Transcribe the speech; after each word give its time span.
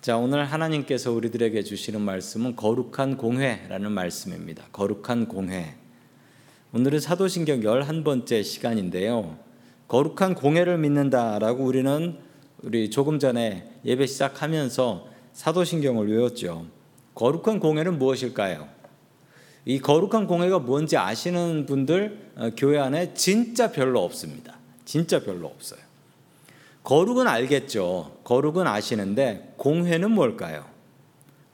자, 0.00 0.16
오늘 0.16 0.44
하나님께서 0.44 1.10
우리들에게 1.10 1.60
주시는 1.64 2.00
말씀은 2.00 2.54
거룩한 2.54 3.16
공회라는 3.16 3.90
말씀입니다. 3.90 4.64
거룩한 4.70 5.26
공회. 5.26 5.74
오늘은 6.72 7.00
사도신경 7.00 7.62
11번째 7.62 8.44
시간인데요. 8.44 9.36
거룩한 9.88 10.36
공회를 10.36 10.78
믿는다라고 10.78 11.64
우리는 11.64 12.16
우리 12.62 12.90
조금 12.90 13.18
전에 13.18 13.68
예배 13.84 14.06
시작하면서 14.06 15.08
사도신경을 15.32 16.08
외웠죠. 16.12 16.66
거룩한 17.16 17.58
공회는 17.58 17.98
무엇일까요? 17.98 18.68
이 19.64 19.80
거룩한 19.80 20.28
공회가 20.28 20.60
뭔지 20.60 20.96
아시는 20.96 21.66
분들 21.66 22.32
어, 22.36 22.50
교회 22.56 22.78
안에 22.78 23.14
진짜 23.14 23.72
별로 23.72 24.04
없습니다. 24.04 24.58
진짜 24.84 25.18
별로 25.20 25.48
없어요. 25.48 25.87
거룩은 26.88 27.28
알겠죠. 27.28 28.18
거룩은 28.24 28.66
아시는데 28.66 29.52
공회는 29.58 30.10
뭘까요? 30.10 30.64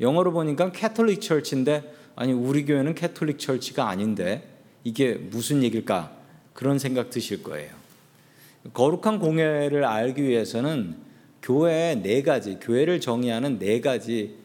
영어로 0.01 0.33
보니까 0.33 0.71
Catholic 0.71 1.21
Church인데 1.21 1.93
아니 2.15 2.33
우리 2.33 2.65
교회는 2.65 2.95
Catholic 2.95 3.41
Church가 3.41 3.89
아닌데 3.89 4.49
이게 4.85 5.15
무슨 5.15 5.65
얘기일까? 5.65 6.17
그런 6.53 6.79
생각 6.79 7.11
드실 7.11 7.43
거예요. 7.43 7.73
거룩한 8.75 9.19
공회를 9.19 9.85
알기 9.85 10.23
위해서는 10.23 10.99
교회의 11.43 12.01
네 12.03 12.23
가지, 12.23 12.61
교회를 12.61 13.01
정의하는 13.01 13.59
네 13.59 13.81
가지 13.81 14.37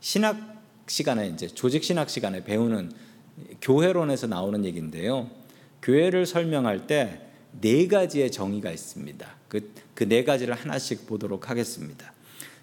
신학 0.00 0.36
시간에 0.86 1.28
이제 1.28 1.46
조직 1.46 1.82
신학 1.82 2.10
시간에 2.10 2.44
배우는 2.44 2.92
교회론에서 3.62 4.26
나오는 4.26 4.66
얘기인데요. 4.66 5.30
교회를 5.80 6.26
설명할 6.26 6.86
때 6.86 7.29
네 7.60 7.86
가지의 7.88 8.30
정의가 8.30 8.70
있습니다. 8.70 9.26
그 9.48 9.60
그 9.94 10.06
네 10.06 10.24
가지를 10.24 10.54
하나씩 10.54 11.06
보도록 11.06 11.50
하겠습니다. 11.50 12.12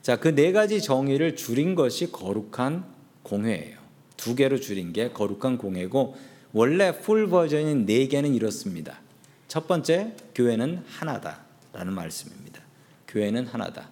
자, 0.01 0.17
그 0.17 0.33
네 0.33 0.51
가지 0.51 0.81
정의를 0.81 1.35
줄인 1.35 1.75
것이 1.75 2.11
거룩한 2.11 2.85
공회예요. 3.23 3.77
두 4.15 4.35
개로 4.35 4.59
줄인 4.59 4.91
게 4.93 5.09
거룩한 5.11 5.57
공회고 5.59 6.15
원래 6.53 6.99
full 6.99 7.29
버전인 7.29 7.85
네 7.85 8.07
개는 8.07 8.33
이렇습니다. 8.33 8.99
첫 9.47 9.67
번째, 9.67 10.15
교회는 10.33 10.83
하나다라는 10.87 11.93
말씀입니다. 11.93 12.61
교회는 13.07 13.45
하나다. 13.45 13.89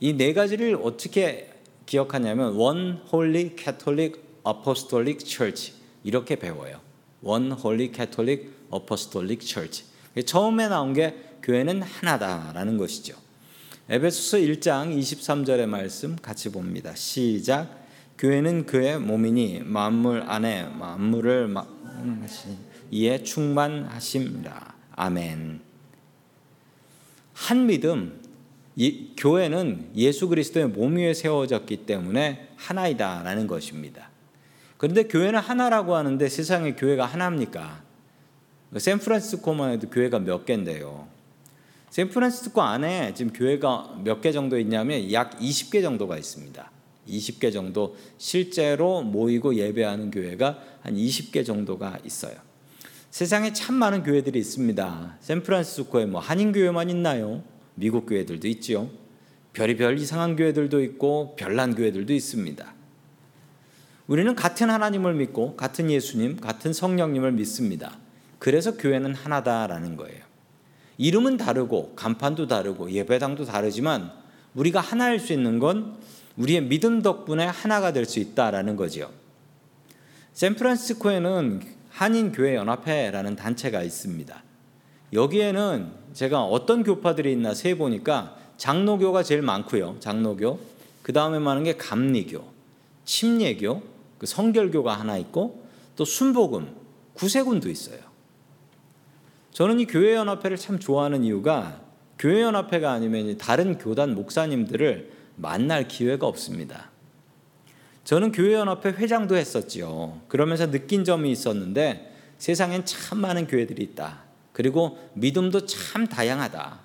이 0.00 0.14
네 0.16 0.32
가지를 0.32 0.76
어떻게 0.82 1.52
기억하냐면 1.86 2.54
One 2.54 2.94
Holy 3.12 3.54
Catholic 3.56 4.40
Apostolic 4.42 5.20
Church 5.24 5.74
이렇게 6.02 6.36
배워요. 6.36 6.80
One 7.22 7.52
Holy 7.52 7.92
Catholic 7.92 8.50
Apostolic 8.70 9.40
Church. 9.46 9.84
처음에 10.26 10.68
나온 10.68 10.92
게 10.92 11.14
교회는 11.42 11.82
하나다라는 11.82 12.76
것이죠. 12.76 13.14
에베소서 13.88 14.38
1장 14.38 14.96
23절의 14.96 15.66
말씀 15.66 16.16
같이 16.16 16.50
봅니다. 16.50 16.94
시작. 16.94 17.80
교회는 18.18 18.66
그의 18.66 19.00
몸이니 19.00 19.62
만물 19.64 20.22
안에 20.26 20.64
만물을 20.64 21.54
이에 22.90 23.22
충만하심이라. 23.22 24.74
아멘. 24.96 25.60
한 27.32 27.66
믿음 27.66 28.20
이, 28.76 29.12
교회는 29.16 29.90
예수 29.96 30.28
그리스도의 30.28 30.68
몸 30.68 30.96
위에 30.96 31.14
세워졌기 31.14 31.78
때문에 31.78 32.50
하나이다라는 32.56 33.46
것입니다. 33.46 34.10
그런데 34.76 35.04
교회는 35.04 35.38
하나라고 35.38 35.96
하는데 35.96 36.28
세상에 36.28 36.74
교회가 36.74 37.06
하나입니까? 37.06 37.82
샌프란시스코만 38.76 39.72
해도 39.72 39.88
교회가 39.90 40.20
몇 40.20 40.44
개인데요. 40.44 41.08
샌프란시스코 41.90 42.62
안에 42.62 43.14
지금 43.14 43.32
교회가 43.32 44.00
몇 44.04 44.20
개 44.20 44.30
정도 44.30 44.58
있냐면 44.58 45.12
약 45.12 45.38
20개 45.38 45.82
정도가 45.82 46.16
있습니다. 46.16 46.70
20개 47.08 47.52
정도 47.52 47.96
실제로 48.18 49.02
모이고 49.02 49.56
예배하는 49.56 50.12
교회가 50.12 50.58
한 50.82 50.94
20개 50.94 51.44
정도가 51.44 51.98
있어요. 52.04 52.36
세상에 53.10 53.52
참 53.52 53.74
많은 53.74 54.04
교회들이 54.04 54.38
있습니다. 54.38 55.16
샌프란시스코에 55.20 56.06
뭐 56.06 56.20
한인 56.20 56.52
교회만 56.52 56.90
있나요? 56.90 57.42
미국 57.74 58.06
교회들도 58.06 58.46
있지요. 58.46 58.88
별이별 59.52 59.98
이상한 59.98 60.36
교회들도 60.36 60.80
있고 60.84 61.34
별난 61.36 61.74
교회들도 61.74 62.12
있습니다. 62.12 62.74
우리는 64.06 64.34
같은 64.36 64.70
하나님을 64.70 65.14
믿고 65.14 65.56
같은 65.56 65.90
예수님, 65.90 66.36
같은 66.36 66.72
성령님을 66.72 67.32
믿습니다. 67.32 67.98
그래서 68.40 68.76
교회는 68.76 69.14
하나다라는 69.14 69.96
거예요. 69.96 70.18
이름은 70.98 71.36
다르고 71.36 71.92
간판도 71.94 72.48
다르고 72.48 72.90
예배당도 72.90 73.44
다르지만 73.44 74.10
우리가 74.54 74.80
하나일 74.80 75.20
수 75.20 75.32
있는 75.32 75.60
건 75.60 75.96
우리의 76.36 76.62
믿음 76.64 77.02
덕분에 77.02 77.44
하나가 77.46 77.92
될 77.92 78.06
수 78.06 78.18
있다라는 78.18 78.74
거죠. 78.74 79.12
샌프란시스코에는 80.32 81.60
한인 81.90 82.32
교회 82.32 82.54
연합회라는 82.54 83.36
단체가 83.36 83.82
있습니다. 83.82 84.42
여기에는 85.12 85.92
제가 86.14 86.44
어떤 86.44 86.82
교파들이 86.82 87.32
있나 87.32 87.52
세 87.52 87.74
보니까 87.74 88.36
장로교가 88.56 89.22
제일 89.22 89.42
많고요. 89.42 89.96
장로교. 90.00 90.58
그 91.02 91.12
다음에 91.12 91.38
많은 91.38 91.64
게 91.64 91.76
감리교, 91.76 92.42
침례교, 93.04 93.82
그 94.18 94.26
성결교가 94.26 94.98
하나 94.98 95.18
있고 95.18 95.66
또 95.96 96.04
순복음, 96.04 96.74
구세군도 97.14 97.68
있어요. 97.68 98.09
저는 99.52 99.80
이 99.80 99.86
교회 99.86 100.14
연합회를 100.14 100.56
참 100.56 100.78
좋아하는 100.78 101.24
이유가 101.24 101.80
교회 102.18 102.42
연합회가 102.42 102.92
아니면 102.92 103.36
다른 103.38 103.78
교단 103.78 104.14
목사님들을 104.14 105.10
만날 105.36 105.88
기회가 105.88 106.26
없습니다. 106.26 106.90
저는 108.04 108.32
교회 108.32 108.54
연합회 108.54 108.90
회장도 108.90 109.36
했었지요. 109.36 110.20
그러면서 110.28 110.70
느낀 110.70 111.04
점이 111.04 111.30
있었는데 111.30 112.14
세상엔 112.38 112.84
참 112.84 113.18
많은 113.18 113.46
교회들이 113.46 113.82
있다. 113.82 114.20
그리고 114.52 114.98
믿음도 115.14 115.66
참 115.66 116.06
다양하다. 116.06 116.80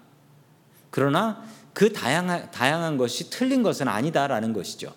그러나 0.89 1.43
그 1.73 1.91
다양한, 1.91 2.51
다양한 2.51 2.97
것이 2.97 3.29
틀린 3.29 3.63
것은 3.63 3.87
아니다라는 3.87 4.53
것이죠. 4.53 4.93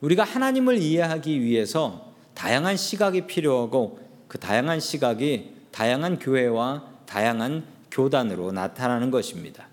우리가 0.00 0.24
하나님을 0.24 0.78
이해하기 0.78 1.40
위해서 1.40 2.12
다양한 2.34 2.76
시각이 2.76 3.26
필요하고 3.26 4.00
그 4.28 4.38
다양한 4.38 4.80
시각이 4.80 5.55
다양한 5.76 6.18
교회와 6.18 6.84
다양한 7.04 7.66
교단으로 7.90 8.50
나타나는 8.50 9.10
것입니다. 9.10 9.68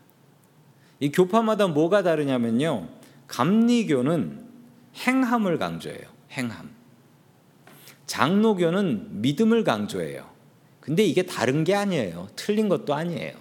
이 0.99 1.09
교파마다 1.13 1.67
뭐가 1.67 2.03
다르냐면요. 2.03 2.89
감리교는 3.27 4.45
행함을 4.97 5.57
강조해요. 5.57 6.01
행함. 6.33 6.71
장로교는 8.05 9.21
믿음을 9.21 9.63
강조해요. 9.63 10.29
근데 10.81 11.05
이게 11.05 11.23
다른 11.23 11.63
게 11.63 11.73
아니에요. 11.73 12.27
틀린 12.35 12.67
것도 12.67 12.93
아니에요. 12.93 13.37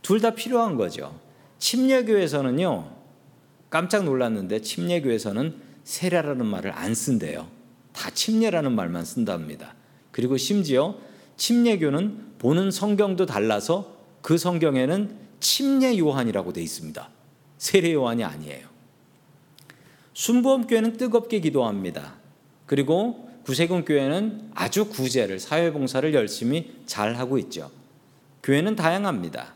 둘 0.00 0.20
다 0.20 0.36
필요한 0.36 0.76
거죠. 0.76 1.18
침례교에서는요. 1.58 2.88
깜짝 3.68 4.04
놀랐는데 4.04 4.60
침례교에서는 4.60 5.60
세례라는 5.82 6.46
말을 6.46 6.70
안 6.70 6.94
쓴대요. 6.94 7.48
다 7.92 8.10
침례라는 8.10 8.76
말만 8.76 9.04
쓴답니다. 9.04 9.74
그리고 10.12 10.36
심지어 10.36 11.07
침례교는 11.38 12.34
보는 12.38 12.70
성경도 12.70 13.24
달라서 13.24 13.96
그 14.20 14.36
성경에는 14.36 15.16
침례 15.40 15.96
요한이라고 15.98 16.52
돼 16.52 16.60
있습니다. 16.60 17.08
세례 17.56 17.94
요한이 17.94 18.24
아니에요. 18.24 18.68
순보험 20.12 20.66
교회는 20.66 20.96
뜨겁게 20.96 21.40
기도합니다. 21.40 22.14
그리고 22.66 23.30
구세군 23.44 23.84
교회는 23.84 24.50
아주 24.54 24.88
구제를 24.88 25.38
사회 25.38 25.72
봉사를 25.72 26.12
열심히 26.12 26.74
잘 26.86 27.14
하고 27.14 27.38
있죠. 27.38 27.70
교회는 28.42 28.76
다양합니다. 28.76 29.54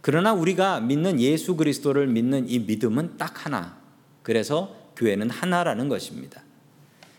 그러나 0.00 0.34
우리가 0.34 0.80
믿는 0.80 1.20
예수 1.20 1.56
그리스도를 1.56 2.06
믿는 2.08 2.48
이 2.48 2.58
믿음은 2.58 3.16
딱 3.16 3.46
하나. 3.46 3.78
그래서 4.22 4.76
교회는 4.96 5.30
하나라는 5.30 5.88
것입니다. 5.88 6.42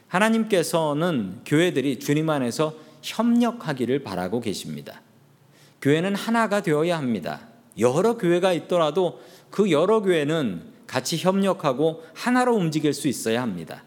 하나님께서는 0.08 1.40
교회들이 1.46 2.00
주님 2.00 2.30
안에서 2.30 2.85
협력하기를 3.06 4.04
바라고 4.04 4.42
계십니다. 4.42 5.02
교회는 5.82 6.16
하나가 6.16 6.62
되어야 6.62 6.98
합니다. 6.98 7.48
여러 7.78 8.18
교회가 8.18 8.54
있더라도 8.54 9.22
그 9.52 9.72
여러 9.72 10.02
교회는 10.02 10.64
같이 10.88 11.18
협력하고 11.18 12.04
하나로 12.14 12.56
움직일 12.56 12.94
수 12.94 13.08
있어야 13.08 13.42
합니다. 13.42 13.84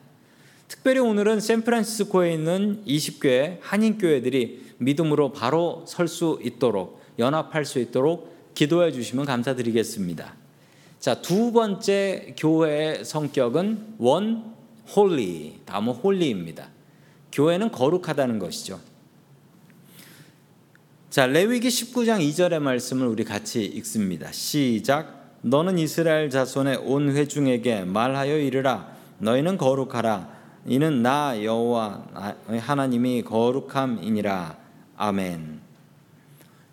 특별히 0.68 1.00
오늘은 1.00 1.40
샌프란시스코에 1.40 2.32
있는 2.34 2.84
20교회 2.86 3.58
한인교회들이 3.62 4.74
믿음으로 4.78 5.32
바로 5.32 5.84
설 5.86 6.06
수 6.06 6.38
있도록 6.42 7.00
연합할 7.18 7.64
수 7.64 7.80
있도록 7.80 8.52
기도해 8.54 8.92
주시면 8.92 9.24
감사드리겠습니다. 9.24 10.34
자, 11.00 11.22
두 11.22 11.52
번째 11.52 12.34
교회의 12.36 13.04
성격은 13.04 13.94
One 13.98 14.54
Holy, 14.94 15.60
다음 15.64 15.88
Holy입니다. 15.88 16.68
교회는 17.32 17.70
거룩하다는 17.72 18.38
것이죠. 18.38 18.80
자, 21.10 21.26
레위기 21.26 21.68
19장 21.68 22.20
2절의 22.20 22.58
말씀을 22.58 23.06
우리 23.06 23.24
같이 23.24 23.64
읽습니다. 23.64 24.30
시작. 24.30 25.38
너는 25.40 25.78
이스라엘 25.78 26.28
자손의 26.28 26.82
온 26.84 27.16
회중에게 27.16 27.84
말하여 27.84 28.36
이르라 28.36 28.94
너희는 29.16 29.56
거룩하라 29.56 30.28
이는 30.66 31.02
나 31.02 31.42
여호와 31.42 32.34
하나님이 32.60 33.22
거룩함이니라 33.22 34.58
아멘. 34.98 35.60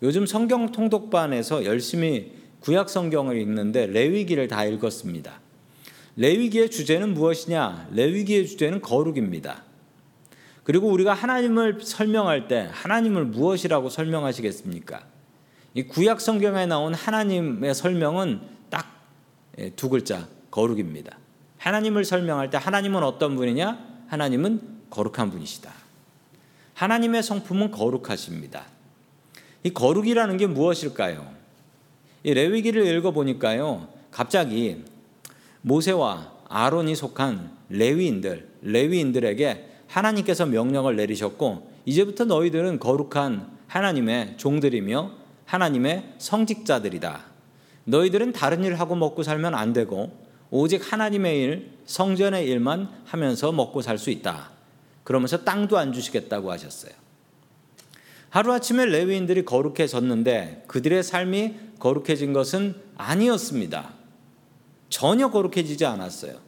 요즘 0.02 0.26
성경 0.26 0.70
통독반에서 0.70 1.64
열심히 1.64 2.32
구약 2.60 2.90
성경을 2.90 3.38
읽는데 3.38 3.86
레위기를 3.86 4.48
다 4.48 4.66
읽었습니다. 4.66 5.40
레위기의 6.16 6.70
주제는 6.70 7.14
무엇이냐? 7.14 7.88
레위기의 7.92 8.46
주제는 8.46 8.82
거룩입니다. 8.82 9.65
그리고 10.66 10.88
우리가 10.88 11.14
하나님을 11.14 11.78
설명할 11.80 12.48
때 12.48 12.68
하나님을 12.72 13.24
무엇이라고 13.26 13.88
설명하시겠습니까? 13.88 15.00
이 15.74 15.84
구약 15.84 16.20
성경에 16.20 16.66
나온 16.66 16.92
하나님의 16.92 17.72
설명은 17.72 18.40
딱두 18.68 18.82
예, 19.60 19.88
글자 19.88 20.26
거룩입니다. 20.50 21.18
하나님을 21.58 22.04
설명할 22.04 22.50
때 22.50 22.58
하나님은 22.58 23.04
어떤 23.04 23.36
분이냐? 23.36 23.78
하나님은 24.08 24.60
거룩한 24.90 25.30
분이시다. 25.30 25.72
하나님의 26.74 27.22
성품은 27.22 27.70
거룩하십니다. 27.70 28.64
이 29.62 29.70
거룩이라는 29.70 30.36
게 30.36 30.48
무엇일까요? 30.48 31.30
이 32.24 32.34
레위기를 32.34 32.84
읽어 32.88 33.12
보니까요. 33.12 33.86
갑자기 34.10 34.82
모세와 35.62 36.32
아론이 36.48 36.96
속한 36.96 37.52
레위인들, 37.68 38.48
레위인들에게 38.62 39.75
하나님께서 39.88 40.46
명령을 40.46 40.96
내리셨고 40.96 41.70
이제부터 41.84 42.24
너희들은 42.24 42.80
거룩한 42.80 43.56
하나님의 43.66 44.34
종들이며 44.36 45.10
하나님의 45.44 46.14
성직자들이다. 46.18 47.24
너희들은 47.84 48.32
다른 48.32 48.64
일 48.64 48.74
하고 48.74 48.96
먹고 48.96 49.22
살면 49.22 49.54
안 49.54 49.72
되고 49.72 50.26
오직 50.50 50.92
하나님의 50.92 51.40
일, 51.40 51.70
성전의 51.86 52.46
일만 52.46 52.88
하면서 53.04 53.52
먹고 53.52 53.82
살 53.82 53.98
수 53.98 54.10
있다. 54.10 54.50
그러면서 55.04 55.44
땅도 55.44 55.78
안 55.78 55.92
주시겠다고 55.92 56.50
하셨어요. 56.50 56.92
하루아침에 58.30 58.86
레위인들이 58.86 59.44
거룩해졌는데 59.44 60.64
그들의 60.66 61.02
삶이 61.02 61.54
거룩해진 61.78 62.32
것은 62.32 62.74
아니었습니다. 62.96 63.94
전혀 64.88 65.30
거룩해지지 65.30 65.86
않았어요. 65.86 66.45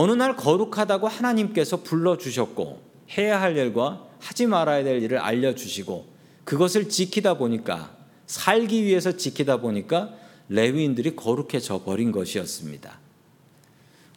어느 0.00 0.12
날 0.12 0.36
거룩하다고 0.36 1.08
하나님께서 1.08 1.78
불러주셨고 1.82 2.80
해야 3.18 3.42
할 3.42 3.56
일과 3.56 4.06
하지 4.20 4.46
말아야 4.46 4.84
될 4.84 5.02
일을 5.02 5.18
알려주시고 5.18 6.06
그것을 6.44 6.88
지키다 6.88 7.34
보니까 7.34 7.96
살기 8.28 8.84
위해서 8.84 9.16
지키다 9.16 9.56
보니까 9.56 10.14
레위인들이 10.50 11.16
거룩해져 11.16 11.82
버린 11.82 12.12
것이었습니다. 12.12 12.96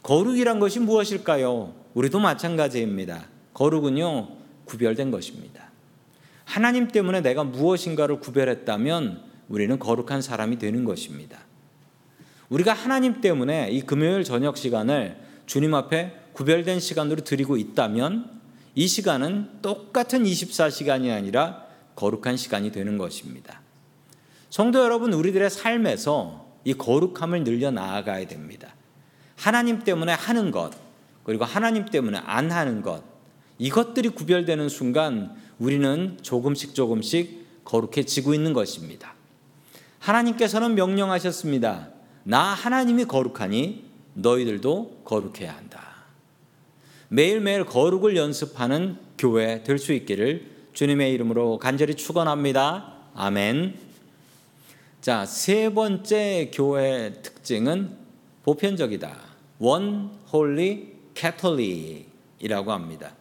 거룩이란 0.04 0.60
것이 0.60 0.80
무엇일까요? 0.80 1.74
우리도 1.96 2.20
마찬가지입니다. 2.20 3.26
거룩은요, 3.56 4.28
구별된 4.66 5.10
것입니다. 5.10 5.72
하나님 6.46 6.90
때문에 6.90 7.22
내가 7.22 7.44
무엇인가를 7.44 8.20
구별했다면 8.20 9.24
우리는 9.50 9.80
거룩한 9.80 10.22
사람이 10.22 10.60
되는 10.60 10.86
것입니다. 10.86 11.40
우리가 12.50 12.72
하나님 12.72 13.20
때문에 13.20 13.72
이 13.72 13.82
금요일 13.82 14.24
저녁 14.24 14.58
시간을 14.58 15.31
주님 15.52 15.74
앞에 15.74 16.16
구별된 16.32 16.80
시간으로 16.80 17.26
드리고 17.26 17.58
있다면 17.58 18.40
이 18.74 18.88
시간은 18.88 19.62
똑같은 19.62 20.24
24시간이 20.24 21.14
아니라 21.14 21.66
거룩한 21.98 22.38
시간이 22.38 22.72
되는 22.72 22.98
것입니다. 22.98 23.60
성도 24.50 24.82
여러분, 24.82 25.12
우리들의 25.12 25.50
삶에서 25.50 26.48
이 26.64 26.74
거룩함을 26.74 27.44
늘려 27.44 27.70
나아가야 27.70 28.28
됩니다. 28.28 28.74
하나님 29.36 29.80
때문에 29.80 30.14
하는 30.14 30.52
것, 30.52 30.72
그리고 31.26 31.44
하나님 31.44 31.84
때문에 31.84 32.20
안 32.20 32.50
하는 32.50 32.82
것, 32.82 33.04
이것들이 33.60 34.08
구별되는 34.08 34.70
순간 34.70 35.36
우리는 35.60 36.18
조금씩 36.22 36.74
조금씩 36.74 37.66
거룩해지고 37.66 38.34
있는 38.34 38.54
것입니다. 38.54 39.16
하나님께서는 40.00 40.76
명령하셨습니다. 40.76 41.90
나 42.24 42.42
하나님이 42.42 43.04
거룩하니 43.04 43.91
너희들도 44.14 45.02
거룩해야 45.06 45.56
한다. 45.56 45.92
매일매일 47.10 47.66
거룩을 47.66 48.16
연습하는 48.16 48.98
교회 49.18 49.64
될 49.64 49.78
수 49.78 49.94
있기를 49.94 50.50
주님의 50.74 51.12
이름으로 51.14 51.58
간절히 51.60 51.96
축원합니다. 51.96 52.94
아멘. 53.14 53.76
자, 55.02 55.26
세 55.26 55.74
번째 55.74 56.52
교회 56.54 57.14
특징은 57.22 57.98
보편적이다. 58.44 59.18
One 59.60 60.12
Holy 60.32 60.94
Catholic이라고 61.14 62.72
합니다. 62.72 63.14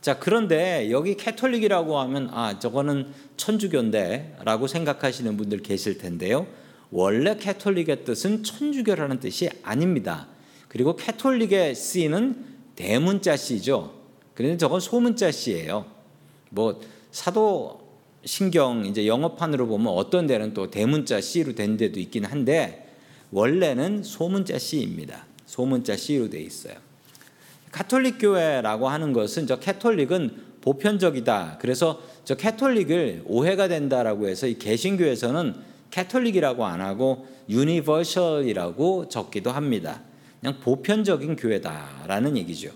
자, 0.00 0.18
그런데 0.18 0.90
여기 0.90 1.16
Catholic이라고 1.16 1.98
하면 2.00 2.28
아, 2.32 2.58
저거는 2.58 3.12
천주교인데라고 3.38 4.66
생각하시는 4.66 5.36
분들 5.36 5.62
계실 5.62 5.96
텐데요. 5.96 6.46
원래 6.90 7.36
Catholic의 7.36 8.04
뜻은 8.04 8.44
천주교라는 8.44 9.20
뜻이 9.20 9.48
아닙니다. 9.62 10.28
그리고 10.68 10.96
캐톨릭의 10.96 11.74
C는 11.74 12.44
대문자 12.76 13.36
C죠. 13.36 13.94
그런데 14.34 14.56
저건 14.56 14.80
소문자 14.80 15.30
C예요. 15.30 15.86
뭐 16.50 16.80
사도 17.10 17.84
신경 18.24 18.84
이제 18.86 19.06
영어판으로 19.06 19.66
보면 19.66 19.88
어떤 19.88 20.26
데는 20.26 20.54
또 20.54 20.70
대문자 20.70 21.20
C로 21.20 21.54
된 21.54 21.76
데도 21.76 22.00
있긴 22.00 22.24
한데 22.24 22.92
원래는 23.30 24.02
소문자 24.02 24.58
C입니다. 24.58 25.26
소문자 25.46 25.96
C로 25.96 26.30
돼 26.30 26.40
있어요. 26.40 26.74
카톨릭 27.70 28.18
교회라고 28.20 28.88
하는 28.88 29.12
것은 29.12 29.46
저 29.46 29.58
캐톨릭은 29.58 30.54
보편적이다. 30.60 31.58
그래서 31.60 32.00
저 32.24 32.36
캐톨릭을 32.36 33.24
오해가 33.26 33.68
된다라고 33.68 34.28
해서 34.28 34.46
이 34.46 34.58
개신교에서는 34.58 35.54
Catholic이라고 35.94 36.66
안 36.66 36.80
하고 36.80 37.28
universal이라고 37.48 39.08
적기도 39.08 39.52
합니다. 39.52 40.00
그냥 40.40 40.58
보편적인 40.58 41.36
교회다라는 41.36 42.36
얘기죠. 42.36 42.70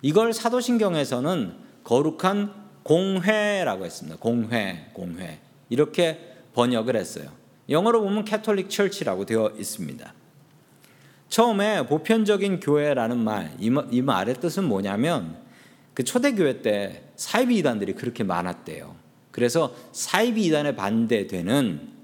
이걸 0.00 0.32
사도신경에서는 0.32 1.52
거룩한 1.84 2.54
공회라고 2.84 3.84
했습니다. 3.84 4.16
공회, 4.18 4.88
공회. 4.94 5.40
이렇게 5.68 6.36
번역을 6.54 6.96
했어요. 6.96 7.30
영어로 7.68 8.00
보면 8.00 8.24
Catholic 8.24 8.70
Church라고 8.70 9.26
되어 9.26 9.52
있습니다. 9.58 10.14
처음에 11.28 11.86
보편적인 11.86 12.60
교회라는 12.60 13.18
말, 13.18 13.54
이, 13.58 14.00
말의 14.00 14.36
뜻은 14.36 14.64
뭐냐면 14.64 15.36
그 15.92 16.02
초대교회 16.02 16.62
때 16.62 17.02
사이비 17.16 17.58
이단들이 17.58 17.92
그렇게 17.92 18.24
많았대요. 18.24 18.96
그래서 19.32 19.74
사이비 19.92 20.46
이단에 20.46 20.74
반대되는 20.76 21.97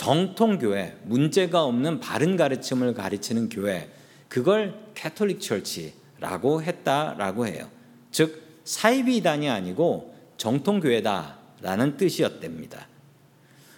정통 0.00 0.58
교회, 0.58 0.96
문제가 1.04 1.62
없는 1.64 2.00
바른 2.00 2.38
가르침을 2.38 2.94
가르치는 2.94 3.50
교회, 3.50 3.90
그걸 4.28 4.74
Catholic 4.94 5.42
Church라고 5.42 6.62
했다라고 6.62 7.46
해요. 7.46 7.68
즉, 8.10 8.62
사이비 8.64 9.18
이단이 9.18 9.50
아니고 9.50 10.14
정통 10.38 10.80
교회다라는 10.80 11.98
뜻이었답니다. 11.98 12.88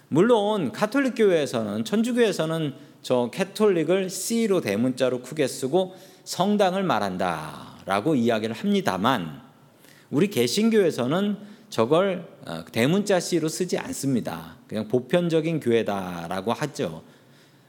물론 0.07 0.71
카톨릭 0.71 1.15
교회에서는 1.17 1.83
천주교에서는 1.83 2.73
저 3.01 3.29
Catholic을 3.33 4.09
C로 4.09 4.61
대문자로 4.61 5.23
크게 5.23 5.45
쓰고 5.45 5.93
성당을 6.23 6.83
말한다라고 6.83 8.15
이야기를 8.15 8.55
합니다만 8.55 9.41
우리 10.09 10.29
개신교에서는 10.29 11.35
저걸 11.69 12.25
어, 12.45 12.63
대문자 12.71 13.19
C로 13.19 13.49
쓰지 13.49 13.77
않습니다. 13.77 14.62
그냥 14.73 14.87
보편적인 14.87 15.59
교회다라고 15.59 16.51
하죠. 16.51 17.03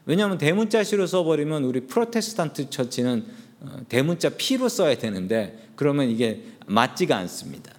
왜냐하면 0.07 0.39
대문자 0.39 0.83
C로 0.83 1.05
써버리면 1.05 1.63
우리 1.63 1.81
프로테스탄트 1.81 2.71
처치는 2.71 3.25
어, 3.61 3.77
대문자 3.87 4.29
P로 4.29 4.67
써야 4.69 4.97
되는데 4.97 5.69
그러면 5.75 6.09
이게 6.09 6.41
맞지가 6.65 7.15
않습니다. 7.17 7.71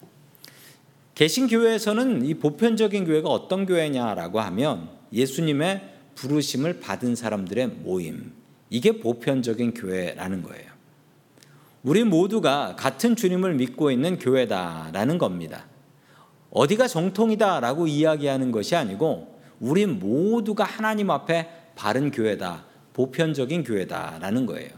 개신교회에서는 1.16 2.24
이 2.24 2.34
보편적인 2.34 3.04
교회가 3.04 3.28
어떤 3.28 3.66
교회냐라고 3.66 4.38
하면 4.38 4.90
예수님의 5.12 5.82
부르심을 6.14 6.78
받은 6.78 7.16
사람들의 7.16 7.66
모임. 7.82 8.32
이게 8.70 9.00
보편적인 9.00 9.74
교회라는 9.74 10.44
거예요. 10.44 10.66
우리 11.82 12.04
모두가 12.04 12.76
같은 12.76 13.16
주님을 13.16 13.54
믿고 13.54 13.90
있는 13.90 14.20
교회다라는 14.20 15.18
겁니다. 15.18 15.66
어디가 16.56 16.88
정통이다라고 16.88 17.86
이야기하는 17.86 18.50
것이 18.50 18.74
아니고 18.76 19.38
우리 19.60 19.84
모두가 19.84 20.64
하나님 20.64 21.10
앞에 21.10 21.50
바른 21.74 22.10
교회다, 22.10 22.64
보편적인 22.94 23.62
교회다라는 23.62 24.46
거예요. 24.46 24.70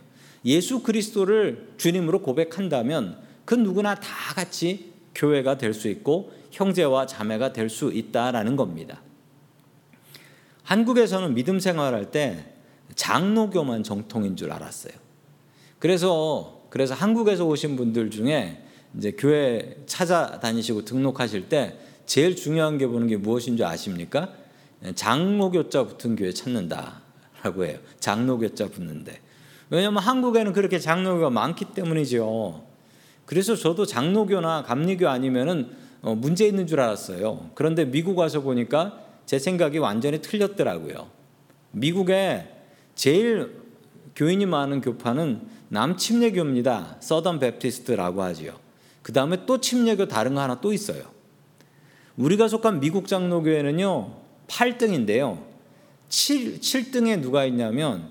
예수 0.44 0.82
그리스도를 0.82 1.74
주님으로 1.76 2.22
고백한다면 2.22 3.20
그 3.44 3.54
누구나 3.54 3.94
다 3.94 4.34
같이 4.34 4.92
교회가 5.14 5.58
될 5.58 5.72
수 5.72 5.86
있고 5.88 6.32
형제와 6.50 7.06
자매가 7.06 7.52
될 7.52 7.70
수 7.70 7.92
있다라는 7.92 8.56
겁니다. 8.56 9.00
한국에서는 10.64 11.34
믿음 11.34 11.60
생활할 11.60 12.10
때 12.10 12.54
장로교만 12.96 13.84
정통인 13.84 14.34
줄 14.34 14.50
알았어요. 14.50 14.94
그래서 15.78 16.60
그래서 16.70 16.94
한국에서 16.94 17.46
오신 17.46 17.76
분들 17.76 18.10
중에 18.10 18.64
이제 18.96 19.12
교회 19.12 19.76
찾아다니시고 19.86 20.84
등록하실 20.84 21.48
때 21.48 21.78
제일 22.06 22.36
중요한 22.36 22.78
게 22.78 22.86
보는 22.86 23.06
게 23.06 23.16
무엇인 23.16 23.56
줄 23.56 23.66
아십니까? 23.66 24.32
장로교자 24.94 25.84
붙은 25.84 26.16
교회 26.16 26.32
찾는다라고 26.32 27.64
해요. 27.66 27.78
장로교자 28.00 28.68
붙는데. 28.68 29.20
왜냐하면 29.70 30.02
한국에는 30.02 30.52
그렇게 30.52 30.78
장로교가 30.78 31.30
많기 31.30 31.66
때문이죠. 31.66 32.64
그래서 33.26 33.54
저도 33.54 33.84
장로교나 33.84 34.62
감리교 34.62 35.08
아니면은 35.08 35.70
어, 36.00 36.14
문제 36.14 36.46
있는 36.46 36.66
줄 36.66 36.80
알았어요. 36.80 37.50
그런데 37.54 37.84
미국 37.84 38.16
와서 38.16 38.40
보니까 38.40 39.00
제 39.26 39.38
생각이 39.38 39.78
완전히 39.78 40.22
틀렸더라고요. 40.22 41.10
미국에 41.72 42.46
제일 42.94 43.60
교인이 44.16 44.46
많은 44.46 44.80
교파는 44.80 45.42
남침례교입니다. 45.68 46.96
Southern 47.00 47.38
Baptist라고 47.38 48.22
하지요. 48.22 48.67
그 49.08 49.12
다음에 49.14 49.46
또 49.46 49.58
침례교 49.58 50.06
다른 50.06 50.34
거 50.34 50.42
하나 50.42 50.60
또 50.60 50.70
있어요. 50.70 51.02
우리가 52.18 52.46
속한 52.46 52.78
미국 52.78 53.08
장로교회는요, 53.08 54.14
8등인데요. 54.48 55.42
7, 56.10 56.60
7등에 56.60 57.22
누가 57.22 57.46
있냐면, 57.46 58.10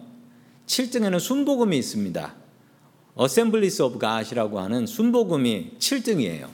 7등에는 0.66 1.20
순복음이 1.20 1.78
있습니다. 1.78 2.34
Assemblies 3.14 3.84
of 3.84 4.00
God이라고 4.00 4.60
하는 4.60 4.88
순복음이 4.88 5.74
7등이에요. 5.78 6.48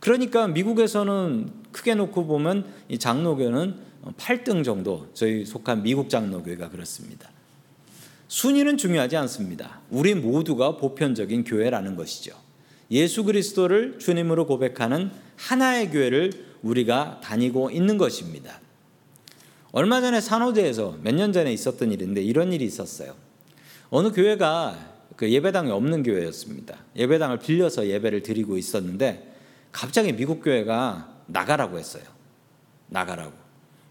그러니까 0.00 0.48
미국에서는 0.48 1.52
크게 1.70 1.94
놓고 1.94 2.26
보면 2.26 2.66
이 2.88 2.98
장로교는 2.98 3.76
8등 4.16 4.64
정도 4.64 5.06
저희 5.14 5.46
속한 5.46 5.84
미국 5.84 6.10
장로교회가 6.10 6.70
그렇습니다. 6.70 7.30
순위는 8.26 8.78
중요하지 8.78 9.16
않습니다. 9.18 9.78
우리 9.90 10.16
모두가 10.16 10.76
보편적인 10.76 11.44
교회라는 11.44 11.94
것이죠. 11.94 12.49
예수 12.90 13.24
그리스도를 13.24 13.98
주님으로 13.98 14.46
고백하는 14.46 15.10
하나의 15.36 15.90
교회를 15.90 16.32
우리가 16.62 17.20
다니고 17.22 17.70
있는 17.70 17.98
것입니다. 17.98 18.60
얼마 19.72 20.00
전에 20.00 20.20
산호제에서 20.20 20.98
몇 21.02 21.14
년 21.14 21.32
전에 21.32 21.52
있었던 21.52 21.92
일인데 21.92 22.22
이런 22.22 22.52
일이 22.52 22.64
있었어요. 22.64 23.14
어느 23.90 24.10
교회가 24.10 24.90
그 25.16 25.30
예배당이 25.30 25.70
없는 25.70 26.02
교회였습니다. 26.02 26.76
예배당을 26.96 27.38
빌려서 27.38 27.86
예배를 27.86 28.22
드리고 28.22 28.56
있었는데 28.56 29.34
갑자기 29.70 30.12
미국 30.12 30.42
교회가 30.42 31.22
나가라고 31.26 31.78
했어요. 31.78 32.02
나가라고. 32.88 33.32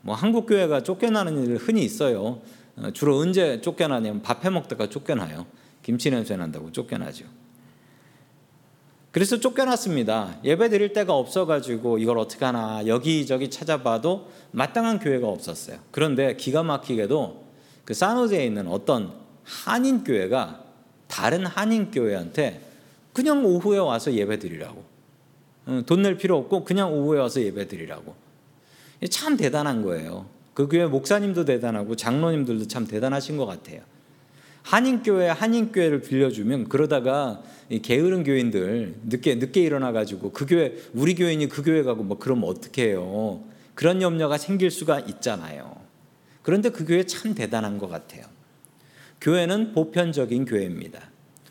뭐 0.02 0.16
한국 0.16 0.46
교회가 0.48 0.84
쫓겨나는 0.84 1.46
일 1.46 1.56
흔히 1.58 1.84
있어요. 1.84 2.42
어, 2.76 2.92
주로 2.92 3.18
언제 3.18 3.62
쫓겨나냐면 3.62 4.22
밥해 4.22 4.50
먹다가 4.50 4.90
쫓겨나요. 4.90 5.46
김치 5.84 6.10
냄새 6.10 6.36
난다고 6.36 6.72
쫓겨나죠. 6.72 7.26
그래서 9.12 9.40
쫓겨났습니다. 9.40 10.38
예배 10.44 10.70
드릴 10.70 10.94
데가 10.94 11.14
없어가지고 11.16 11.98
이걸 11.98 12.20
어떻게 12.20 12.46
하나 12.46 12.86
여기저기 12.86 13.50
찾아봐도 13.50 14.30
마땅한 14.52 15.00
교회가 15.00 15.28
없었어요. 15.28 15.80
그런데 15.92 16.36
기가 16.36 16.62
막히게도 16.62 17.44
그 17.86 17.94
사노제에 17.94 18.46
있는 18.46 18.68
어떤 18.68 19.14
한인 19.44 20.04
교회가 20.04 20.64
다른 21.08 21.46
한인 21.46 21.90
교회한테 21.90 22.62
그냥 23.14 23.44
오후에 23.44 23.80
와서 23.80 24.14
예배 24.14 24.38
드리라고 24.38 24.84
어, 25.66 25.82
돈낼 25.88 26.18
필요 26.18 26.38
없고 26.38 26.64
그냥 26.64 26.94
오후에 26.94 27.20
와서 27.20 27.42
예배 27.42 27.68
드리라고 27.68 28.14
참 29.10 29.38
대단한 29.38 29.82
거예요. 29.82 30.28
그 30.54 30.68
교회 30.68 30.86
목사님도 30.86 31.46
대단하고 31.46 31.96
장로님들도 31.96 32.68
참 32.68 32.86
대단하신 32.86 33.38
것 33.38 33.46
같아요. 33.46 33.82
한인교회 34.64 35.30
한인교회를 35.30 36.02
빌려주면 36.02 36.70
그러다가 36.70 37.42
게으른 37.82 38.24
교인들 38.24 38.96
늦게 39.06 39.36
늦게 39.36 39.62
일어나 39.62 39.92
가지고 39.92 40.32
그 40.32 40.46
교회 40.46 40.76
우리 40.94 41.16
교인이 41.16 41.48
그 41.48 41.64
교회 41.64 41.84
가고 41.84 42.04
뭐 42.04 42.18
그러면 42.18 42.50
어떻게 42.50 42.90
해요? 42.90 43.44
그런 43.74 44.02
염려가 44.02 44.38
생길 44.38 44.72
수가 44.72 45.00
있잖아요. 45.00 45.76
그런데 46.42 46.70
그 46.70 46.86
교회 46.86 47.06
참 47.06 47.34
대단한 47.34 47.78
것 47.78 47.90
같아요. 47.90 48.26
교회는 49.22 49.74
보편적인 49.74 50.46
교회입니다. 50.46 51.02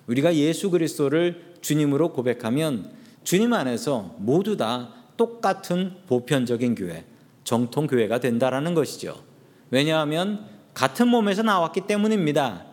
우리가 0.07 0.35
예수 0.35 0.71
그리스도를 0.71 1.55
주님으로 1.61 2.13
고백하면 2.13 2.91
주님 3.25 3.53
안에서 3.53 4.17
모두 4.19 4.57
다 4.57 4.95
똑같은 5.17 5.93
보편적인 6.07 6.75
교회, 6.75 7.05
정통 7.45 7.87
교회가 7.87 8.21
된다라는 8.21 8.75
것이죠. 8.75 9.23
왜냐하면 9.71 10.47
같은 10.73 11.09
몸에서 11.09 11.43
나왔기 11.43 11.83
때문입니다. 11.83 12.65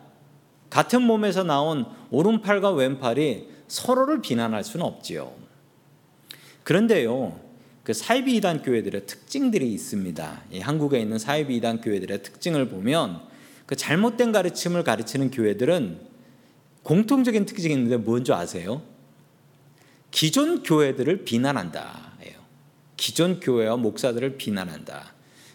같은 0.70 1.02
몸에서 1.02 1.42
나온 1.42 1.86
오른팔과 2.10 2.70
왼팔이 2.72 3.48
서로를 3.68 4.20
비난할 4.20 4.64
수는 4.64 4.84
없지요. 4.84 5.32
그런데요, 6.64 7.40
그 7.84 7.92
사이비 7.92 8.36
이단 8.36 8.62
교회들의 8.62 9.06
특징들이 9.06 9.72
있습니다. 9.72 10.42
한국에 10.60 10.98
있는 10.98 11.18
사이비 11.18 11.56
이단 11.56 11.80
교회들의 11.80 12.22
특징을 12.22 12.68
보면 12.68 13.20
그 13.66 13.76
잘못된 13.76 14.32
가르침을 14.32 14.84
가르치는 14.84 15.30
교회들은 15.30 16.00
공통적인 16.82 17.46
특징이 17.46 17.74
있는데 17.74 17.96
뭔지 17.96 18.32
아세요? 18.32 18.82
기존 20.10 20.62
교회들을 20.62 21.24
비난한다. 21.24 22.06
기존 22.96 23.40
교회와 23.40 23.76
목사들을 23.76 24.36
비난한다. 24.36 25.12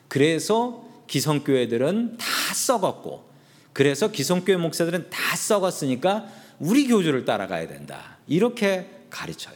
그래서 0.08 0.86
기성교회들은 1.08 2.18
다 2.18 2.25
썩었고 2.53 3.31
그래서 3.74 4.12
기성교회 4.12 4.58
목사들은 4.58 5.10
다 5.10 5.36
썩었으니까 5.36 6.28
우리 6.60 6.88
교주를 6.88 7.25
따라가야 7.25 7.68
된다. 7.68 8.18
이렇게 8.28 8.90
가르쳐요. 9.10 9.56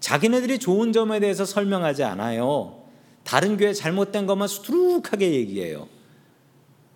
자기네들이 0.00 0.58
좋은 0.58 0.92
점에 0.92 1.20
대해서 1.20 1.44
설명하지 1.44 2.02
않아요. 2.04 2.82
다른 3.24 3.56
교회 3.56 3.72
잘못된 3.72 4.26
것만 4.26 4.48
수두룩하게 4.48 5.32
얘기해요. 5.32 5.88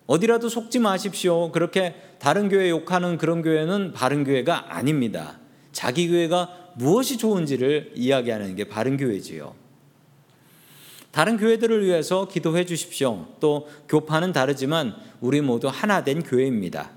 어디라도 0.07 0.49
속지 0.49 0.79
마십시오. 0.79 1.51
그렇게 1.51 1.95
다른 2.19 2.49
교회 2.49 2.69
욕하는 2.69 3.17
그런 3.17 3.41
교회는 3.41 3.93
바른 3.93 4.23
교회가 4.23 4.75
아닙니다. 4.75 5.39
자기 5.71 6.07
교회가 6.07 6.73
무엇이 6.75 7.17
좋은지를 7.17 7.93
이야기하는 7.95 8.55
게 8.55 8.65
바른 8.65 8.97
교회지요. 8.97 9.55
다른 11.17 11.37
교회들을 11.37 11.83
위해서 11.83 12.27
기도해 12.27 12.63
주십시오. 12.67 13.25
또 13.39 13.67
교파는 13.89 14.33
다르지만 14.33 14.93
우리 15.19 15.41
모두 15.41 15.67
하나 15.67 16.03
된 16.03 16.21
교회입니다. 16.21 16.91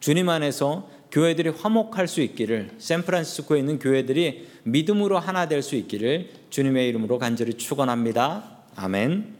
주님 0.00 0.28
안에서 0.28 0.90
교회들이 1.12 1.50
화목할 1.50 2.08
수 2.08 2.20
있기를 2.20 2.72
샌프란시스코에 2.78 3.60
있는 3.60 3.78
교회들이 3.78 4.48
믿음으로 4.64 5.20
하나 5.20 5.46
될 5.46 5.62
수 5.62 5.76
있기를 5.76 6.30
주님의 6.50 6.88
이름으로 6.88 7.20
간절히 7.20 7.54
축원합니다. 7.54 8.42
아멘. 8.74 9.36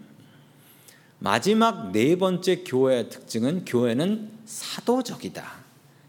마지막 1.19 1.91
네 1.91 2.15
번째 2.15 2.63
교회의 2.63 3.11
특징은 3.11 3.65
교회는 3.65 4.31
사도적이다. 4.45 5.45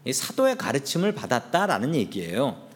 이 0.04 0.12
사도의 0.12 0.58
가르침을 0.58 1.16
받았다라는 1.16 1.96
얘기예요. 1.96 2.68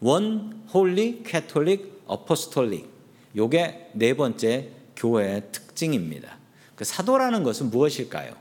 One 0.00 0.62
Holy 0.74 1.22
Catholic 1.24 2.02
Apostolic. 2.06 2.90
요게 3.34 3.92
네 3.94 4.14
번째 4.14 4.79
교회의 5.00 5.44
특징입니다. 5.50 6.36
그 6.76 6.84
사도라는 6.84 7.42
것은 7.42 7.70
무엇일까요? 7.70 8.32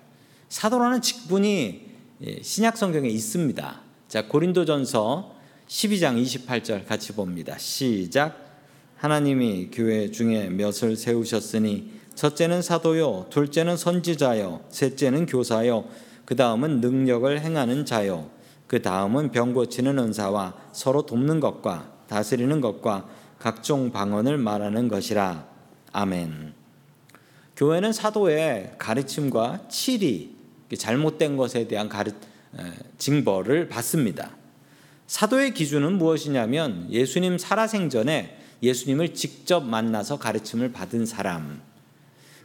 사도라는 0.49 1.01
직분이 1.01 1.87
예, 2.21 2.41
신약 2.41 2.75
성경에 2.75 3.07
있습니다. 3.07 3.81
자, 4.09 4.27
고린도전서 4.27 5.35
12장 5.67 6.21
28절 6.21 6.85
같이 6.85 7.13
봅니다. 7.13 7.57
시작. 7.57 8.45
하나님이 8.97 9.69
교회 9.71 10.11
중에 10.11 10.49
몇을 10.49 10.97
세우셨으니 10.97 11.93
첫째는 12.15 12.61
사도요, 12.61 13.27
둘째는 13.29 13.77
선지자요, 13.77 14.65
셋째는 14.69 15.27
교사요, 15.27 15.85
그 16.25 16.35
다음은 16.35 16.81
능력을 16.81 17.39
행하는 17.39 17.85
자요, 17.85 18.29
그 18.67 18.81
다음은 18.81 19.31
병 19.31 19.53
고치는 19.53 19.97
은사와 19.97 20.55
서로 20.73 21.05
돕는 21.05 21.39
것과 21.39 21.93
다스리는 22.07 22.59
것과 22.59 23.07
각종 23.37 23.91
방언을 23.91 24.37
말하는 24.37 24.89
것이라. 24.89 25.47
아멘. 25.91 26.53
교회는 27.55 27.91
사도의 27.93 28.75
가르침과 28.77 29.67
치리, 29.69 30.35
잘못된 30.77 31.35
것에 31.35 31.67
대한 31.67 31.89
가르, 31.89 32.11
징벌을 32.97 33.69
받습니다. 33.69 34.31
사도의 35.07 35.53
기준은 35.53 35.97
무엇이냐면 35.97 36.87
예수님 36.91 37.37
살아생전에 37.37 38.37
예수님을 38.61 39.13
직접 39.13 39.61
만나서 39.61 40.19
가르침을 40.19 40.71
받은 40.71 41.05
사람. 41.05 41.61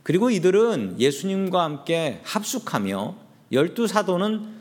그리고 0.03 0.31
이들은 0.31 0.97
예수님과 0.99 1.63
함께 1.63 2.21
합숙하며 2.25 3.17
열두 3.53 3.87
사도는 3.87 4.55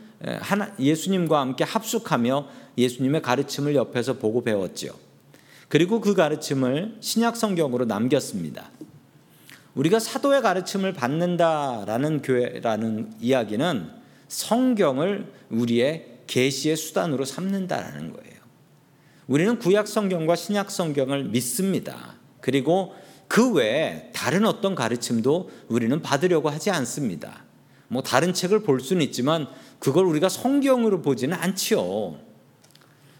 예수님과 0.78 1.40
함께 1.40 1.64
합숙하며 1.64 2.48
예수님의 2.76 3.22
가르침을 3.22 3.74
옆에서 3.74 4.14
보고 4.14 4.42
배웠지요. 4.42 5.03
그리고 5.74 6.00
그 6.00 6.14
가르침을 6.14 6.98
신약 7.00 7.36
성경으로 7.36 7.84
남겼습니다. 7.84 8.70
우리가 9.74 9.98
사도의 9.98 10.40
가르침을 10.40 10.92
받는다라는 10.92 12.22
교회라는 12.22 13.14
이야기는 13.18 13.90
성경을 14.28 15.32
우리의 15.50 16.20
계시의 16.28 16.76
수단으로 16.76 17.24
삼는다라는 17.24 18.12
거예요. 18.12 18.34
우리는 19.26 19.58
구약 19.58 19.88
성경과 19.88 20.36
신약 20.36 20.70
성경을 20.70 21.24
믿습니다. 21.24 22.14
그리고 22.40 22.94
그 23.26 23.54
외에 23.54 24.10
다른 24.12 24.46
어떤 24.46 24.76
가르침도 24.76 25.50
우리는 25.66 26.00
받으려고 26.02 26.50
하지 26.50 26.70
않습니다. 26.70 27.42
뭐 27.88 28.00
다른 28.00 28.32
책을 28.32 28.62
볼 28.62 28.78
수는 28.78 29.02
있지만 29.02 29.48
그걸 29.80 30.06
우리가 30.06 30.28
성경으로 30.28 31.02
보지는 31.02 31.36
않지요. 31.36 32.16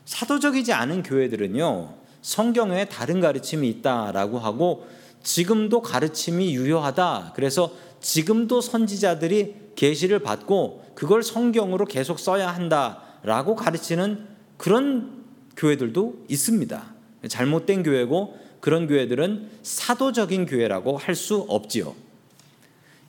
사도적이지 0.04 0.72
않은 0.72 1.02
교회들은요. 1.02 2.03
성경에 2.24 2.86
다른 2.86 3.20
가르침이 3.20 3.68
있다라고 3.68 4.38
하고 4.38 4.86
지금도 5.22 5.82
가르침이 5.82 6.54
유효하다. 6.54 7.34
그래서 7.36 7.70
지금도 8.00 8.62
선지자들이 8.62 9.72
계시를 9.76 10.20
받고 10.20 10.86
그걸 10.94 11.22
성경으로 11.22 11.84
계속 11.84 12.18
써야 12.18 12.48
한다라고 12.48 13.54
가르치는 13.54 14.26
그런 14.56 15.22
교회들도 15.54 16.24
있습니다. 16.30 16.94
잘못된 17.28 17.82
교회고 17.82 18.38
그런 18.60 18.86
교회들은 18.86 19.50
사도적인 19.62 20.46
교회라고 20.46 20.96
할 20.96 21.14
수 21.14 21.44
없지요. 21.46 21.94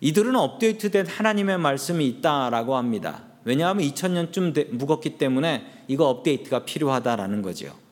이들은 0.02 0.36
업데이트된 0.36 1.08
하나님의 1.08 1.58
말씀이 1.58 2.06
있다라고 2.06 2.76
합니다. 2.76 3.24
왜냐하면 3.46 3.88
2000년쯤 3.88 4.76
묵었기 4.76 5.18
때문에 5.18 5.66
이거 5.88 6.10
업데이트가 6.10 6.66
필요하다라는 6.66 7.42
거죠. 7.42 7.85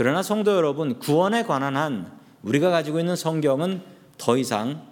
그러나 0.00 0.22
성도 0.22 0.56
여러분, 0.56 0.98
구원에 0.98 1.42
관한 1.42 1.76
한 1.76 2.10
우리가 2.42 2.70
가지고 2.70 3.00
있는 3.00 3.16
성경은 3.16 3.82
더 4.16 4.38
이상 4.38 4.88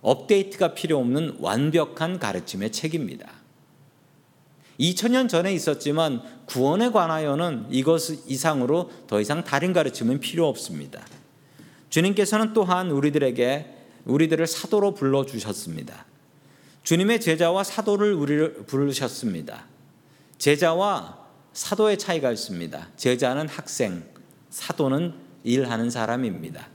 업데이트가 0.00 0.72
필요 0.72 0.96
없는 0.96 1.36
완벽한 1.40 2.18
가르침의 2.18 2.72
책입니다. 2.72 3.30
2000년 4.80 5.28
전에 5.28 5.52
있었지만 5.52 6.22
구원에 6.46 6.90
관하여는 6.90 7.66
이것 7.68 8.00
이상으로 8.26 8.90
더 9.06 9.20
이상 9.20 9.44
다른 9.44 9.74
가르침은 9.74 10.20
필요 10.20 10.48
없습니다. 10.48 11.04
주님께서는 11.90 12.54
또한 12.54 12.90
우리들에게 12.90 13.74
우리들을 14.06 14.46
사도로 14.46 14.94
불러 14.94 15.26
주셨습니다. 15.26 16.06
주님의 16.82 17.20
제자와 17.20 17.62
사도를 17.62 18.14
우리를 18.14 18.64
부르셨습니다. 18.64 19.66
제자와 20.38 21.27
사도의 21.52 21.98
차이가 21.98 22.30
있습니다. 22.30 22.88
제자는 22.96 23.48
학생, 23.48 24.04
사도는 24.50 25.14
일하는 25.44 25.90
사람입니다. 25.90 26.68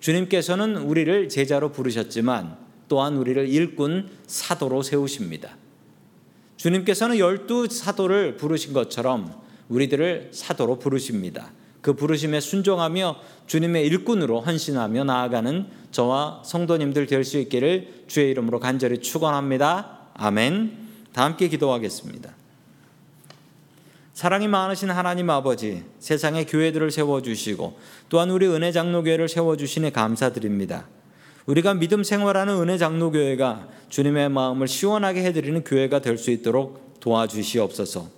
주님께서는 0.00 0.76
우리를 0.76 1.28
제자로 1.28 1.72
부르셨지만 1.72 2.56
또한 2.88 3.16
우리를 3.16 3.48
일꾼 3.48 4.08
사도로 4.26 4.82
세우십니다. 4.82 5.56
주님께서는 6.56 7.18
열두 7.18 7.68
사도를 7.68 8.36
부르신 8.36 8.72
것처럼 8.72 9.32
우리들을 9.68 10.30
사도로 10.32 10.78
부르십니다. 10.78 11.52
그 11.80 11.92
부르심에 11.94 12.40
순종하며 12.40 13.16
주님의 13.46 13.86
일꾼으로 13.86 14.40
헌신하며 14.40 15.04
나아가는 15.04 15.66
저와 15.90 16.42
성도님들 16.44 17.06
될 17.06 17.24
수 17.24 17.38
있기를 17.38 18.04
주의 18.08 18.30
이름으로 18.30 18.58
간절히 18.58 18.98
축원합니다. 19.00 20.08
아멘. 20.14 20.88
다 21.12 21.24
함께 21.24 21.48
기도하겠습니다. 21.48 22.37
사랑이 24.18 24.48
많으신 24.48 24.90
하나님 24.90 25.30
아버지, 25.30 25.84
세상에 26.00 26.44
교회들을 26.44 26.90
세워 26.90 27.22
주시고 27.22 27.78
또한 28.08 28.30
우리 28.30 28.48
은혜 28.48 28.72
장로교회를 28.72 29.28
세워 29.28 29.56
주시니 29.56 29.92
감사드립니다. 29.92 30.88
우리가 31.46 31.74
믿음 31.74 32.02
생활하는 32.02 32.60
은혜 32.60 32.78
장로교회가 32.78 33.68
주님의 33.88 34.30
마음을 34.30 34.66
시원하게 34.66 35.22
해드리는 35.22 35.62
교회가 35.62 36.00
될 36.00 36.18
수 36.18 36.32
있도록 36.32 36.98
도와주시옵소서. 36.98 38.08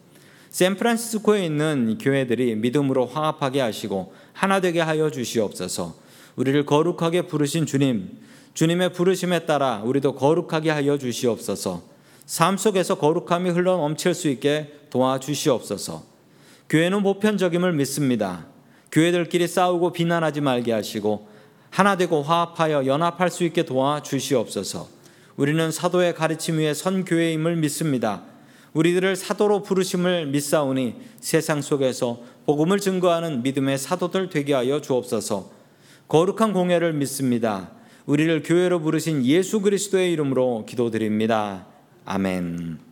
샌프란시스코에 0.49 1.45
있는 1.45 1.99
교회들이 2.01 2.55
믿음으로 2.55 3.05
화합하게 3.05 3.61
하시고 3.61 4.15
하나 4.33 4.63
되게 4.63 4.81
하여 4.81 5.11
주시옵소서. 5.11 5.97
우리를 6.37 6.65
거룩하게 6.65 7.27
부르신 7.27 7.67
주님, 7.67 8.09
주님의 8.55 8.95
부르심에 8.95 9.41
따라 9.41 9.83
우리도 9.85 10.15
거룩하게 10.15 10.71
하여 10.71 10.97
주시옵소서. 10.97 11.83
삶 12.25 12.57
속에서 12.57 12.95
거룩함이 12.95 13.51
흘러 13.51 13.77
넘칠 13.77 14.15
수 14.15 14.29
있게 14.29 14.80
도와주시옵소서. 14.91 16.05
교회는 16.69 17.03
보편적임을 17.03 17.73
믿습니다. 17.73 18.47
교회들끼리 18.93 19.49
싸우고 19.49 19.93
비난하지 19.93 20.41
말게 20.41 20.73
하시고 20.73 21.29
하나 21.71 21.97
되고 21.97 22.23
화합하여 22.23 22.87
연합할 22.87 23.31
수 23.31 23.45
있게 23.45 23.65
도와주시옵소서. 23.65 24.89
우리는 25.37 25.71
사도의 25.71 26.15
가르침 26.15 26.59
위에 26.59 26.75
선 26.75 27.05
교회임을 27.05 27.57
믿습니다. 27.57 28.23
우리들을 28.73 29.17
사도로 29.17 29.63
부르심을 29.63 30.27
믿사오니 30.27 30.97
세상 31.21 31.63
속에서 31.63 32.21
복음을 32.47 32.79
증거하는 32.79 33.43
믿음의 33.43 33.79
사도들 33.79 34.31
되게 34.31 34.55
하여 34.55 34.81
주옵소서. 34.81 35.51
거룩한 36.09 36.53
공예를 36.53 36.93
믿습니다. 36.93 37.71
우리를 38.07 38.43
교회로 38.43 38.81
부르신 38.81 39.25
예수 39.25 39.61
그리스도의 39.61 40.13
이름으로 40.13 40.67
기도드립니다. 40.67 41.67
아멘. 42.05 42.90